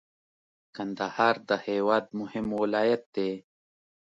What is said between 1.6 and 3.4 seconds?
هیواد مهم ولایت دی.